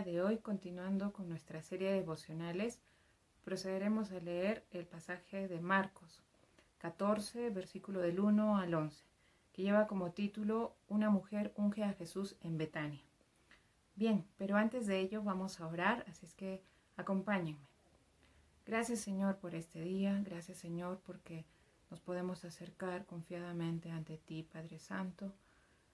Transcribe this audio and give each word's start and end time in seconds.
de 0.00 0.22
hoy, 0.22 0.38
continuando 0.38 1.12
con 1.12 1.28
nuestra 1.28 1.60
serie 1.60 1.90
de 1.90 1.96
devocionales, 1.96 2.80
procederemos 3.44 4.10
a 4.10 4.20
leer 4.20 4.64
el 4.70 4.86
pasaje 4.86 5.48
de 5.48 5.60
Marcos 5.60 6.22
14, 6.78 7.50
versículo 7.50 8.00
del 8.00 8.18
1 8.18 8.56
al 8.56 8.72
11, 8.72 9.04
que 9.52 9.62
lleva 9.62 9.86
como 9.86 10.12
título 10.12 10.74
Una 10.88 11.10
mujer 11.10 11.52
unge 11.56 11.84
a 11.84 11.92
Jesús 11.92 12.36
en 12.40 12.56
Betania. 12.56 13.02
Bien, 13.94 14.24
pero 14.38 14.56
antes 14.56 14.86
de 14.86 14.98
ello 14.98 15.22
vamos 15.22 15.60
a 15.60 15.66
orar, 15.66 16.04
así 16.08 16.24
es 16.24 16.34
que 16.34 16.62
acompáñenme. 16.96 17.71
Gracias 18.72 19.00
Señor 19.00 19.36
por 19.36 19.54
este 19.54 19.82
día, 19.82 20.18
gracias 20.24 20.56
Señor 20.56 20.98
porque 21.04 21.44
nos 21.90 22.00
podemos 22.00 22.42
acercar 22.46 23.04
confiadamente 23.04 23.90
ante 23.90 24.16
ti, 24.16 24.44
Padre 24.44 24.78
Santo. 24.78 25.30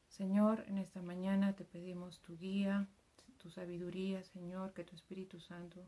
Señor, 0.06 0.62
en 0.68 0.78
esta 0.78 1.02
mañana 1.02 1.56
te 1.56 1.64
pedimos 1.64 2.20
tu 2.20 2.38
guía, 2.38 2.87
tu 3.38 3.51
sabiduría, 3.51 4.23
Señor, 4.23 4.74
que 4.74 4.84
tu 4.84 4.95
Espíritu 4.95 5.41
Santo 5.41 5.84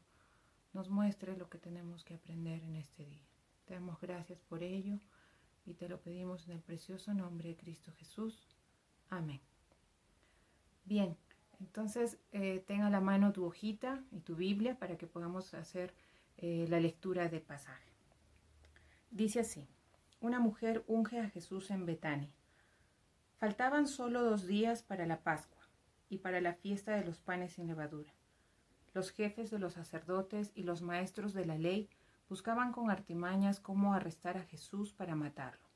nos 0.73 0.91
muestre 0.91 1.37
lo 1.37 1.49
que 1.49 1.59
tenemos 1.59 2.03
que 2.03 2.15
aprender 2.15 2.61
en 2.65 2.75
este 2.75 3.07
día. 3.07 3.23
Te 3.67 3.75
damos 3.75 4.01
gracias 4.01 4.41
por 4.41 4.65
ello 4.65 4.99
y 5.67 5.75
te 5.75 5.89
lo 5.89 6.01
pedimos 6.01 6.49
en 6.49 6.55
el 6.55 6.61
precioso 6.61 7.15
nombre 7.15 7.51
de 7.51 7.57
Cristo 7.57 7.93
Jesús. 7.99 8.49
Amén. 9.11 9.41
Bien, 10.87 11.17
entonces 11.61 12.19
eh, 12.33 12.65
tenga 12.67 12.89
a 12.89 12.91
la 12.91 13.01
mano 13.01 13.31
tu 13.31 13.45
hojita 13.45 14.03
y 14.11 14.23
tu 14.23 14.35
Biblia 14.35 14.77
para 14.77 14.99
que 14.99 15.07
podamos 15.07 15.55
hacer 15.55 15.95
eh, 16.43 16.67
la 16.69 16.81
lectura 16.81 17.29
del 17.29 17.43
pasaje. 17.43 17.91
Dice 19.11 19.41
así, 19.41 19.69
una 20.21 20.41
mujer 20.41 20.85
unge 20.87 21.21
a 21.21 21.29
Jesús 21.29 21.71
en 21.71 21.85
Betania. 21.85 22.31
Faltaban 23.37 23.87
solo 23.87 24.23
dos 24.23 24.47
días 24.47 24.83
para 24.83 25.05
la 25.05 25.21
Pascua 25.21 25.63
y 26.09 26.19
para 26.19 26.41
la 26.41 26.55
fiesta 26.55 26.97
de 26.97 27.05
los 27.05 27.19
panes 27.21 27.53
sin 27.53 27.67
levadura. 27.67 28.13
Los 28.95 29.11
jefes 29.11 29.51
de 29.51 29.59
los 29.59 29.75
sacerdotes 29.75 30.51
y 30.55 30.63
los 30.63 30.81
maestros 30.81 31.35
de 31.35 31.45
la 31.45 31.59
ley 31.59 31.91
buscaban 32.31 32.73
con 32.73 32.91
artimañas 32.91 33.61
cómo 33.61 33.93
arrestar 33.93 34.39
a 34.39 34.45
Jesús 34.45 34.93
para 34.93 35.15
matarlo. 35.15 35.69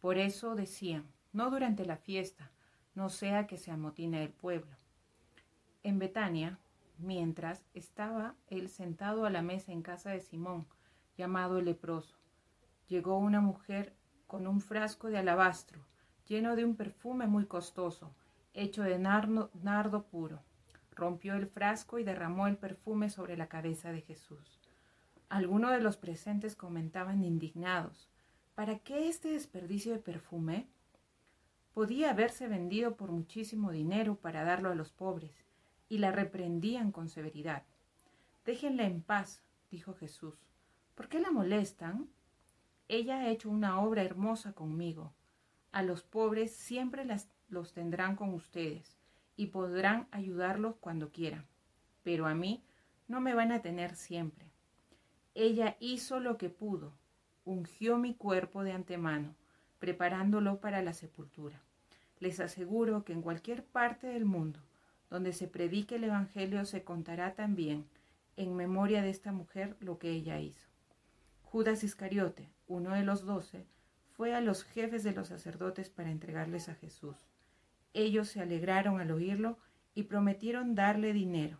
Por 0.00 0.18
eso 0.18 0.56
decían, 0.56 1.06
no 1.32 1.50
durante 1.50 1.84
la 1.84 1.96
fiesta, 1.96 2.50
no 2.96 3.08
sea 3.08 3.46
que 3.46 3.56
se 3.56 3.70
amotine 3.70 4.22
el 4.22 4.30
pueblo. 4.30 4.74
En 5.82 5.98
Betania, 6.00 6.58
mientras 6.98 7.64
estaba 7.74 8.34
él 8.48 8.68
sentado 8.68 9.26
a 9.26 9.30
la 9.30 9.42
mesa 9.42 9.72
en 9.72 9.82
casa 9.82 10.10
de 10.10 10.20
Simón, 10.20 10.66
llamado 11.16 11.58
el 11.58 11.64
leproso, 11.66 12.16
llegó 12.88 13.18
una 13.18 13.40
mujer 13.40 13.94
con 14.26 14.46
un 14.46 14.60
frasco 14.60 15.08
de 15.08 15.18
alabastro, 15.18 15.80
lleno 16.26 16.56
de 16.56 16.64
un 16.64 16.76
perfume 16.76 17.26
muy 17.26 17.46
costoso, 17.46 18.14
hecho 18.54 18.82
de 18.82 18.98
nardo, 18.98 19.50
puro. 20.10 20.42
Rompió 20.94 21.34
el 21.34 21.46
frasco 21.46 21.98
y 21.98 22.04
derramó 22.04 22.46
el 22.46 22.56
perfume 22.56 23.10
sobre 23.10 23.36
la 23.36 23.48
cabeza 23.48 23.92
de 23.92 24.00
Jesús. 24.00 24.60
Algunos 25.28 25.72
de 25.72 25.80
los 25.80 25.96
presentes 25.96 26.56
comentaban 26.56 27.22
indignados, 27.22 28.08
¿para 28.54 28.78
qué 28.78 29.08
este 29.08 29.30
desperdicio 29.30 29.92
de 29.92 29.98
perfume? 29.98 30.68
Podía 31.74 32.10
haberse 32.10 32.48
vendido 32.48 32.96
por 32.96 33.12
muchísimo 33.12 33.70
dinero 33.70 34.16
para 34.16 34.44
darlo 34.44 34.70
a 34.70 34.74
los 34.74 34.90
pobres, 34.90 35.45
y 35.88 35.98
la 35.98 36.12
reprendían 36.12 36.92
con 36.92 37.08
severidad. 37.08 37.62
Déjenla 38.44 38.84
en 38.84 39.02
paz, 39.02 39.42
dijo 39.70 39.94
Jesús. 39.94 40.34
¿Por 40.94 41.08
qué 41.08 41.20
la 41.20 41.30
molestan? 41.30 42.08
Ella 42.88 43.18
ha 43.18 43.28
hecho 43.28 43.50
una 43.50 43.80
obra 43.80 44.02
hermosa 44.02 44.52
conmigo. 44.52 45.12
A 45.72 45.82
los 45.82 46.02
pobres 46.02 46.54
siempre 46.54 47.06
los 47.48 47.72
tendrán 47.72 48.16
con 48.16 48.32
ustedes 48.32 48.96
y 49.36 49.46
podrán 49.46 50.08
ayudarlos 50.10 50.76
cuando 50.76 51.10
quieran. 51.10 51.46
Pero 52.02 52.26
a 52.26 52.34
mí 52.34 52.62
no 53.08 53.20
me 53.20 53.34
van 53.34 53.52
a 53.52 53.60
tener 53.60 53.94
siempre. 53.96 54.46
Ella 55.34 55.76
hizo 55.80 56.20
lo 56.20 56.38
que 56.38 56.48
pudo, 56.48 56.92
ungió 57.44 57.98
mi 57.98 58.14
cuerpo 58.14 58.62
de 58.62 58.72
antemano, 58.72 59.34
preparándolo 59.78 60.60
para 60.60 60.82
la 60.82 60.94
sepultura. 60.94 61.60
Les 62.20 62.40
aseguro 62.40 63.04
que 63.04 63.12
en 63.12 63.20
cualquier 63.20 63.62
parte 63.64 64.06
del 64.06 64.24
mundo 64.24 64.60
donde 65.10 65.32
se 65.32 65.48
predique 65.48 65.96
el 65.96 66.04
Evangelio 66.04 66.64
se 66.64 66.84
contará 66.84 67.34
también 67.34 67.86
en 68.36 68.54
memoria 68.54 69.02
de 69.02 69.10
esta 69.10 69.32
mujer 69.32 69.76
lo 69.80 69.98
que 69.98 70.10
ella 70.10 70.40
hizo. 70.40 70.68
Judas 71.42 71.84
Iscariote, 71.84 72.50
uno 72.66 72.94
de 72.94 73.02
los 73.02 73.24
doce, 73.24 73.66
fue 74.16 74.34
a 74.34 74.40
los 74.40 74.64
jefes 74.64 75.04
de 75.04 75.12
los 75.12 75.28
sacerdotes 75.28 75.90
para 75.90 76.10
entregarles 76.10 76.68
a 76.68 76.74
Jesús. 76.74 77.16
Ellos 77.94 78.28
se 78.28 78.40
alegraron 78.40 79.00
al 79.00 79.10
oírlo 79.10 79.58
y 79.94 80.04
prometieron 80.04 80.74
darle 80.74 81.12
dinero, 81.12 81.58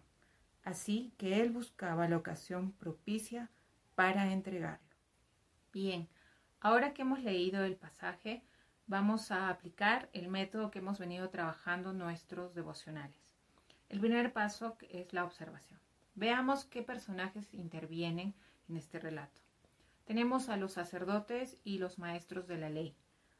así 0.64 1.12
que 1.16 1.40
él 1.40 1.50
buscaba 1.50 2.08
la 2.08 2.16
ocasión 2.16 2.72
propicia 2.72 3.50
para 3.94 4.32
entregarlo. 4.32 4.86
Bien, 5.72 6.08
ahora 6.60 6.92
que 6.92 7.02
hemos 7.02 7.22
leído 7.22 7.64
el 7.64 7.76
pasaje, 7.76 8.42
vamos 8.86 9.30
a 9.30 9.48
aplicar 9.48 10.08
el 10.12 10.28
método 10.28 10.70
que 10.70 10.80
hemos 10.80 10.98
venido 10.98 11.30
trabajando 11.30 11.92
nuestros 11.92 12.54
devocionales. 12.54 13.25
El 13.88 14.00
primer 14.00 14.32
paso 14.32 14.76
es 14.90 15.12
la 15.12 15.24
observación. 15.24 15.78
Veamos 16.14 16.64
qué 16.64 16.82
personajes 16.82 17.52
intervienen 17.52 18.34
en 18.68 18.76
este 18.76 18.98
relato. 18.98 19.40
Tenemos 20.04 20.48
a 20.48 20.56
los 20.56 20.72
sacerdotes 20.72 21.58
y 21.64 21.78
los 21.78 21.98
maestros 21.98 22.46
de 22.46 22.58
la 22.58 22.70
ley. 22.70 22.96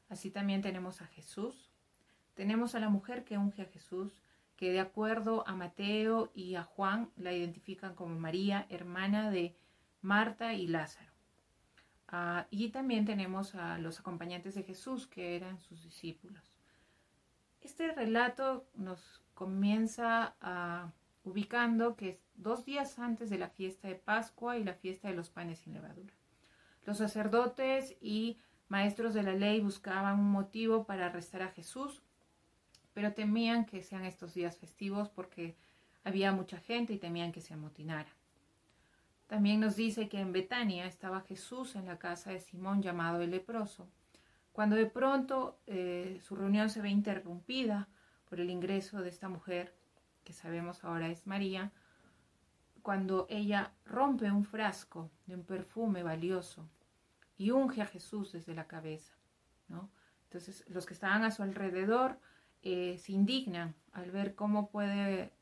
Así 0.09 0.31
también 0.31 0.63
tenemos 0.63 1.01
a 1.01 1.07
Jesús, 1.07 1.71
tenemos 2.35 2.75
a 2.75 2.81
la 2.81 2.89
mujer 2.89 3.25
que 3.25 3.39
unge 3.39 3.63
a 3.63 3.67
Jesús, 3.67 4.21
que 4.57 4.71
de 4.71 4.81
acuerdo 4.81 5.47
a 5.49 5.55
Mateo 5.55 6.31
y 6.35 6.55
a 6.55 6.63
Juan 6.63 7.11
la 7.17 7.33
identifican 7.33 7.95
como 7.95 8.19
María, 8.19 8.67
hermana 8.69 9.31
de 9.31 9.57
Marta 10.03 10.53
y 10.55 10.67
Lázaro. 10.67 11.13
Ah, 12.09 12.47
y 12.51 12.69
también 12.69 13.05
tenemos 13.05 13.55
a 13.55 13.79
los 13.79 13.99
acompañantes 13.99 14.55
de 14.55 14.63
Jesús, 14.63 15.07
que 15.07 15.35
eran 15.35 15.59
sus 15.61 15.83
discípulos. 15.83 16.53
Este 17.61 17.91
relato 17.93 18.69
nos 18.75 19.23
comienza 19.37 20.35
ah, 20.41 20.91
ubicando 21.23 21.95
que 21.95 22.09
es 22.09 22.19
dos 22.35 22.65
días 22.65 22.99
antes 22.99 23.31
de 23.31 23.39
la 23.39 23.51
fiesta 23.51 23.87
de 23.87 23.95
Pascua 23.95 24.59
y 24.59 24.65
la 24.65 24.75
fiesta 24.75 25.07
de 25.07 25.15
los 25.15 25.31
panes 25.31 25.61
sin 25.61 25.75
levadura. 25.75 26.13
Los 26.85 26.99
sacerdotes 26.99 27.97
y 28.01 28.39
maestros 28.67 29.15
de 29.15 29.23
la 29.23 29.35
ley 29.35 29.61
buscaban 29.61 30.19
un 30.19 30.33
motivo 30.33 30.85
para 30.87 31.07
arrestar 31.07 31.43
a 31.43 31.53
Jesús 31.53 32.03
pero 32.97 33.13
temían 33.13 33.67
que 33.67 33.83
sean 33.83 34.07
estos 34.07 34.33
días 34.33 34.57
festivos 34.57 35.11
porque 35.11 35.55
había 36.03 36.33
mucha 36.33 36.57
gente 36.57 36.95
y 36.95 36.99
temían 36.99 37.31
que 37.31 37.43
se 37.43 37.53
amotinara. 37.53 38.09
También 39.27 39.61
nos 39.61 39.77
dice 39.77 40.09
que 40.09 40.19
en 40.19 40.33
Betania 40.33 40.87
estaba 40.87 41.21
Jesús 41.21 41.77
en 41.77 41.85
la 41.85 41.99
casa 41.99 42.31
de 42.31 42.41
Simón 42.41 42.81
llamado 42.81 43.21
el 43.21 43.33
leproso, 43.33 43.87
cuando 44.51 44.77
de 44.77 44.87
pronto 44.87 45.59
eh, 45.67 46.23
su 46.23 46.37
reunión 46.37 46.71
se 46.71 46.81
ve 46.81 46.89
interrumpida 46.89 47.87
por 48.29 48.41
el 48.41 48.51
ingreso 48.51 49.01
de 49.01 49.09
esta 49.09 49.29
mujer, 49.29 49.75
que 50.25 50.33
sabemos 50.33 50.85
ahora 50.85 51.09
es 51.09 51.27
María, 51.27 51.73
cuando 52.83 53.27
ella 53.29 53.73
rompe 53.85 54.31
un 54.31 54.45
frasco 54.45 55.11
de 55.27 55.35
un 55.35 55.45
perfume 55.45 56.03
valioso 56.03 56.69
y 57.37 57.51
unge 57.51 57.83
a 57.83 57.87
Jesús 57.87 58.33
desde 58.33 58.55
la 58.55 58.67
cabeza. 58.67 59.13
Entonces 60.25 60.65
los 60.69 60.87
que 60.87 60.95
estaban 60.95 61.25
a 61.25 61.31
su 61.31 61.43
alrededor 61.43 62.19
eh, 62.63 62.99
se 62.99 63.13
indignan 63.13 63.75
al 63.93 64.11
ver 64.11 64.35
cómo 64.35 64.71
puede, 64.71 65.33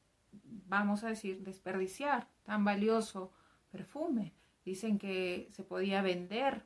vamos 0.68 1.04
a 1.04 1.08
decir, 1.08 1.42
desperdiciar 1.42 2.28
tan 2.44 2.64
valioso 2.64 3.32
perfume. 3.70 4.32
Dicen 4.64 4.98
que 4.98 5.48
se 5.50 5.64
podía 5.64 6.00
vender 6.00 6.64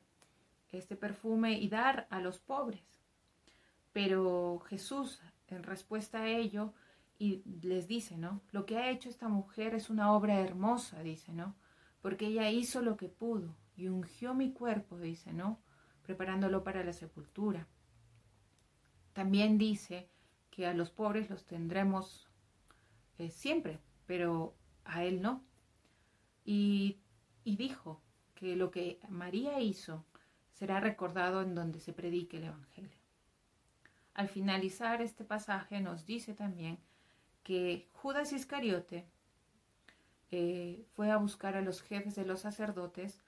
este 0.71 0.97
perfume 0.97 1.59
y 1.59 1.69
dar 1.69 2.07
a 2.11 2.21
los 2.21 2.39
pobres. 2.39 2.83
Pero 3.93 4.61
Jesús, 4.69 5.21
en 5.55 5.63
respuesta 5.63 6.23
a 6.23 6.29
ello, 6.29 6.73
y 7.19 7.43
les 7.63 7.89
dice, 7.89 8.17
¿no? 8.17 8.43
Lo 8.53 8.65
que 8.65 8.79
ha 8.79 8.91
hecho 8.91 9.09
esta 9.09 9.29
mujer 9.29 9.75
es 9.75 9.91
una 9.91 10.13
obra 10.13 10.41
hermosa, 10.41 11.03
dice, 11.03 11.33
¿no? 11.33 11.57
Porque 12.01 12.27
ella 12.27 12.49
hizo 12.51 12.81
lo 12.81 12.97
que 12.97 13.09
pudo 13.09 13.57
y 13.77 13.89
ungió 13.89 14.35
mi 14.35 14.53
cuerpo, 14.53 14.99
dice, 14.99 15.33
¿no? 15.33 15.61
Preparándolo 16.03 16.63
para 16.63 16.85
la 16.85 16.93
sepultura. 16.93 17.67
También 19.13 19.59
dice 19.59 20.09
que 20.51 20.67
a 20.67 20.75
los 20.75 20.91
pobres 20.91 21.29
los 21.29 21.45
tendremos 21.45 22.29
eh, 23.19 23.31
siempre, 23.31 23.81
pero 24.07 24.55
a 24.85 25.05
él 25.05 25.21
no. 25.21 25.45
Y, 26.45 27.01
y 27.43 27.57
dijo 27.57 28.01
que 28.37 28.55
lo 28.55 28.71
que 28.71 29.01
María 29.09 29.61
hizo 29.61 30.05
será 30.53 30.79
recordado 30.79 31.43
en 31.43 31.57
donde 31.57 31.81
se 31.81 31.93
predique 31.93 32.37
el 32.37 32.45
Evangelio. 32.45 32.97
Al 34.19 34.29
finalizar 34.29 35.01
este 35.01 35.23
pasaje 35.23 35.81
nos 35.81 36.05
dice 36.05 36.35
también 36.35 36.81
que 37.45 37.89
Judas 37.93 38.33
Iscariote 38.33 39.07
eh, 40.33 40.85
fue 40.97 41.13
a 41.13 41.19
buscar 41.19 41.55
a 41.55 41.61
los 41.61 41.83
jefes 41.83 42.17
de 42.17 42.27
los 42.27 42.41
sacerdotes 42.41 43.23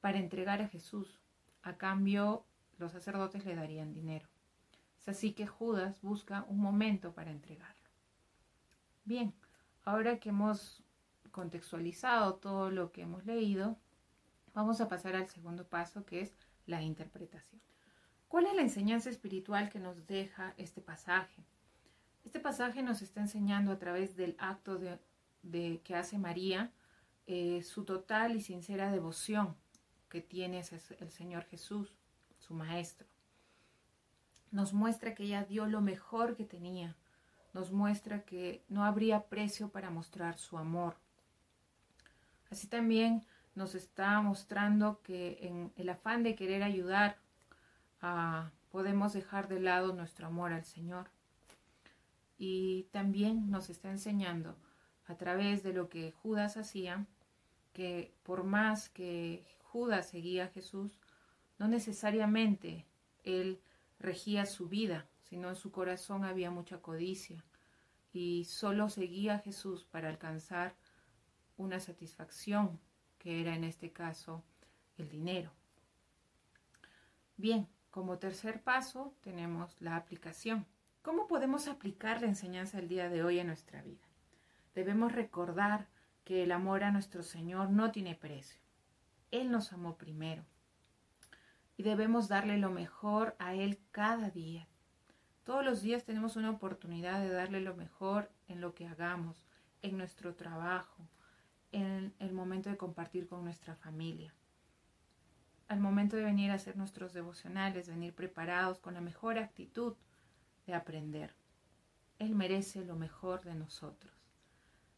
para 0.00 0.18
entregar 0.18 0.60
a 0.60 0.66
Jesús, 0.66 1.20
a 1.62 1.76
cambio 1.76 2.44
los 2.78 2.90
sacerdotes 2.90 3.44
le 3.44 3.54
darían 3.54 3.94
dinero. 3.94 4.26
Es 4.98 5.08
así 5.08 5.34
que 5.34 5.46
Judas 5.46 6.02
busca 6.02 6.44
un 6.48 6.58
momento 6.58 7.12
para 7.12 7.30
entregarlo. 7.30 7.88
Bien, 9.04 9.32
ahora 9.84 10.18
que 10.18 10.30
hemos 10.30 10.82
contextualizado 11.30 12.34
todo 12.34 12.72
lo 12.72 12.90
que 12.90 13.02
hemos 13.02 13.24
leído, 13.24 13.78
vamos 14.52 14.80
a 14.80 14.88
pasar 14.88 15.14
al 15.14 15.28
segundo 15.28 15.64
paso 15.64 16.04
que 16.04 16.22
es 16.22 16.36
la 16.66 16.82
interpretación. 16.82 17.62
¿Cuál 18.34 18.46
es 18.46 18.54
la 18.56 18.62
enseñanza 18.62 19.10
espiritual 19.10 19.68
que 19.70 19.78
nos 19.78 20.08
deja 20.08 20.54
este 20.56 20.80
pasaje? 20.80 21.44
Este 22.24 22.40
pasaje 22.40 22.82
nos 22.82 23.00
está 23.00 23.20
enseñando 23.20 23.70
a 23.70 23.78
través 23.78 24.16
del 24.16 24.34
acto 24.40 24.76
de, 24.76 25.80
que 25.84 25.94
hace 25.94 26.18
María 26.18 26.72
eh, 27.28 27.62
su 27.62 27.84
total 27.84 28.34
y 28.34 28.40
sincera 28.40 28.90
devoción 28.90 29.54
que 30.08 30.20
tiene 30.20 30.64
el 30.98 31.10
Señor 31.12 31.44
Jesús, 31.44 31.94
su 32.40 32.54
Maestro. 32.54 33.06
Nos 34.50 34.72
muestra 34.72 35.14
que 35.14 35.22
ella 35.22 35.44
dio 35.44 35.66
lo 35.66 35.80
mejor 35.80 36.34
que 36.34 36.44
tenía, 36.44 36.96
nos 37.52 37.70
muestra 37.70 38.24
que 38.24 38.64
no 38.68 38.84
habría 38.84 39.28
precio 39.28 39.68
para 39.68 39.90
mostrar 39.90 40.38
su 40.38 40.58
amor. 40.58 40.96
Así 42.50 42.66
también 42.66 43.24
nos 43.54 43.76
está 43.76 44.20
mostrando 44.22 45.00
que 45.04 45.38
en 45.40 45.72
el 45.76 45.88
afán 45.88 46.24
de 46.24 46.34
querer 46.34 46.64
ayudar, 46.64 47.22
podemos 48.70 49.12
dejar 49.12 49.48
de 49.48 49.60
lado 49.60 49.94
nuestro 49.94 50.26
amor 50.26 50.52
al 50.52 50.64
Señor. 50.64 51.10
Y 52.36 52.88
también 52.90 53.50
nos 53.50 53.70
está 53.70 53.90
enseñando 53.90 54.56
a 55.06 55.16
través 55.16 55.62
de 55.62 55.72
lo 55.72 55.88
que 55.88 56.12
Judas 56.12 56.56
hacía, 56.56 57.06
que 57.72 58.12
por 58.22 58.44
más 58.44 58.88
que 58.88 59.46
Judas 59.62 60.08
seguía 60.08 60.44
a 60.44 60.48
Jesús, 60.48 60.98
no 61.58 61.68
necesariamente 61.68 62.86
él 63.22 63.60
regía 63.98 64.46
su 64.46 64.68
vida, 64.68 65.06
sino 65.22 65.48
en 65.48 65.56
su 65.56 65.70
corazón 65.70 66.24
había 66.24 66.50
mucha 66.50 66.78
codicia 66.82 67.44
y 68.12 68.44
solo 68.44 68.88
seguía 68.88 69.36
a 69.36 69.38
Jesús 69.40 69.84
para 69.84 70.08
alcanzar 70.08 70.74
una 71.56 71.80
satisfacción, 71.80 72.80
que 73.18 73.40
era 73.40 73.54
en 73.54 73.64
este 73.64 73.92
caso 73.92 74.44
el 74.98 75.08
dinero. 75.08 75.50
Bien, 77.36 77.66
como 77.94 78.18
tercer 78.18 78.60
paso 78.60 79.14
tenemos 79.20 79.80
la 79.80 79.94
aplicación. 79.94 80.66
¿Cómo 81.00 81.28
podemos 81.28 81.68
aplicar 81.68 82.20
la 82.20 82.26
enseñanza 82.26 82.78
del 82.78 82.88
día 82.88 83.08
de 83.08 83.22
hoy 83.22 83.38
en 83.38 83.46
nuestra 83.46 83.82
vida? 83.82 84.08
Debemos 84.74 85.12
recordar 85.12 85.86
que 86.24 86.42
el 86.42 86.50
amor 86.50 86.82
a 86.82 86.90
nuestro 86.90 87.22
Señor 87.22 87.70
no 87.70 87.92
tiene 87.92 88.16
precio. 88.16 88.58
Él 89.30 89.52
nos 89.52 89.72
amó 89.72 89.96
primero 89.96 90.44
y 91.76 91.84
debemos 91.84 92.26
darle 92.26 92.58
lo 92.58 92.72
mejor 92.72 93.36
a 93.38 93.54
Él 93.54 93.78
cada 93.92 94.28
día. 94.28 94.66
Todos 95.44 95.64
los 95.64 95.80
días 95.80 96.02
tenemos 96.02 96.34
una 96.34 96.50
oportunidad 96.50 97.20
de 97.20 97.30
darle 97.30 97.60
lo 97.60 97.76
mejor 97.76 98.28
en 98.48 98.60
lo 98.60 98.74
que 98.74 98.88
hagamos, 98.88 99.46
en 99.82 99.96
nuestro 99.98 100.34
trabajo, 100.34 101.06
en 101.70 102.12
el 102.18 102.32
momento 102.32 102.70
de 102.70 102.76
compartir 102.76 103.28
con 103.28 103.44
nuestra 103.44 103.76
familia. 103.76 104.34
Al 105.68 105.80
momento 105.80 106.16
de 106.16 106.24
venir 106.24 106.50
a 106.50 106.54
hacer 106.54 106.76
nuestros 106.76 107.12
devocionales, 107.12 107.88
venir 107.88 108.14
preparados 108.14 108.78
con 108.78 108.94
la 108.94 109.00
mejor 109.00 109.38
actitud 109.38 109.94
de 110.66 110.74
aprender. 110.74 111.34
Él 112.18 112.34
merece 112.34 112.84
lo 112.84 112.96
mejor 112.96 113.42
de 113.44 113.54
nosotros. 113.54 114.12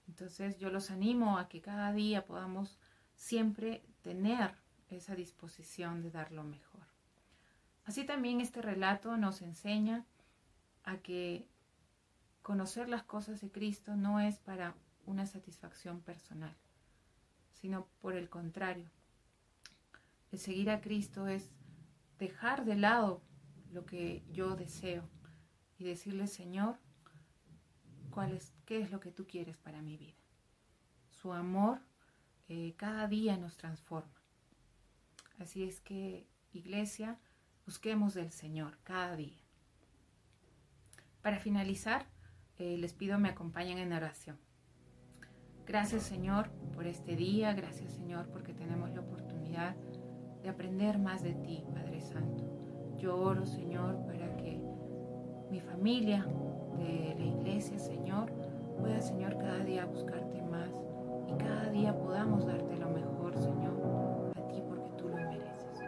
Entonces 0.08 0.58
yo 0.58 0.70
los 0.70 0.90
animo 0.90 1.38
a 1.38 1.48
que 1.48 1.60
cada 1.60 1.92
día 1.92 2.24
podamos 2.24 2.78
siempre 3.16 3.82
tener 4.02 4.54
esa 4.90 5.14
disposición 5.14 6.02
de 6.02 6.10
dar 6.10 6.32
lo 6.32 6.44
mejor. 6.44 6.82
Así 7.84 8.04
también 8.04 8.40
este 8.40 8.62
relato 8.62 9.16
nos 9.16 9.42
enseña 9.42 10.04
a 10.84 10.98
que 10.98 11.48
conocer 12.42 12.88
las 12.88 13.02
cosas 13.02 13.40
de 13.40 13.50
Cristo 13.50 13.96
no 13.96 14.20
es 14.20 14.38
para 14.38 14.74
una 15.06 15.26
satisfacción 15.26 16.00
personal, 16.00 16.54
sino 17.52 17.86
por 18.00 18.14
el 18.14 18.28
contrario. 18.28 18.90
El 20.32 20.38
seguir 20.38 20.70
a 20.70 20.80
Cristo 20.80 21.28
es 21.28 21.50
dejar 22.18 22.64
de 22.64 22.76
lado 22.76 23.22
lo 23.70 23.86
que 23.86 24.24
yo 24.30 24.56
deseo 24.56 25.08
y 25.78 25.84
decirle, 25.84 26.26
Señor, 26.26 26.78
¿cuál 28.10 28.32
es, 28.32 28.54
¿qué 28.64 28.80
es 28.80 28.90
lo 28.90 29.00
que 29.00 29.10
tú 29.10 29.26
quieres 29.26 29.56
para 29.56 29.82
mi 29.82 29.96
vida? 29.96 30.16
Su 31.10 31.32
amor 31.32 31.80
eh, 32.48 32.74
cada 32.76 33.06
día 33.08 33.36
nos 33.36 33.56
transforma. 33.56 34.22
Así 35.38 35.64
es 35.64 35.80
que, 35.80 36.26
iglesia, 36.52 37.18
busquemos 37.66 38.14
del 38.14 38.30
Señor 38.30 38.78
cada 38.84 39.16
día. 39.16 39.38
Para 41.22 41.38
finalizar, 41.38 42.06
eh, 42.58 42.78
les 42.78 42.94
pido 42.94 43.18
me 43.18 43.28
acompañen 43.28 43.78
en 43.78 43.92
oración. 43.92 44.38
Gracias 45.66 46.04
Señor 46.04 46.50
por 46.72 46.86
este 46.86 47.16
día, 47.16 47.52
gracias 47.52 47.92
Señor 47.92 48.30
porque 48.30 48.54
tenemos 48.54 48.90
la 48.92 49.00
oportunidad 49.00 49.76
de 50.46 50.50
aprender 50.50 50.96
más 50.96 51.24
de 51.24 51.34
ti, 51.34 51.64
Padre 51.74 52.00
Santo. 52.00 52.44
Yo 52.98 53.18
oro 53.18 53.44
Señor 53.44 53.96
para 54.06 54.36
que 54.36 54.60
mi 55.50 55.58
familia 55.58 56.24
de 56.78 57.16
la 57.18 57.24
iglesia, 57.24 57.80
Señor, 57.80 58.30
pueda 58.78 59.00
Señor 59.00 59.36
cada 59.38 59.58
día 59.64 59.86
buscarte 59.86 60.40
más 60.42 60.70
y 61.26 61.32
cada 61.32 61.68
día 61.70 61.98
podamos 61.98 62.46
darte 62.46 62.76
lo 62.76 62.90
mejor, 62.90 63.36
Señor, 63.36 64.32
a 64.36 64.46
ti 64.46 64.62
porque 64.68 64.88
tú 64.96 65.08
lo 65.08 65.16
mereces. 65.16 65.80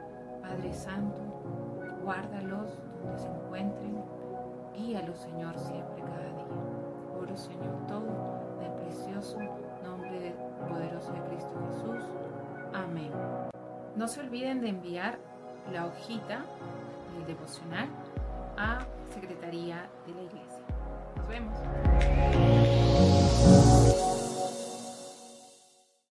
Padre 0.43 0.73
Santo, 0.73 1.21
guárdalos 2.03 2.83
donde 3.01 3.17
se 3.17 3.29
encuentren, 3.29 4.03
guíalos 4.75 5.19
Señor 5.21 5.57
siempre 5.57 6.03
cada 6.03 6.33
día. 6.35 6.47
Oro 7.17 7.37
Señor 7.37 7.87
todo 7.87 8.59
en 8.59 8.65
el 8.65 8.73
precioso 8.73 9.39
nombre 9.85 10.19
poderoso 10.21 10.48
No 13.99 14.07
se 14.07 14.21
olviden 14.21 14.61
de 14.61 14.69
enviar 14.69 15.19
la 15.73 15.87
hojita 15.87 16.45
del 17.15 17.27
devocional 17.27 17.89
a 18.57 18.87
Secretaría 19.13 19.91
de 20.07 20.15
la 20.15 20.23
Iglesia. 20.23 20.63
Nos 21.17 21.27
vemos. 21.27 22.88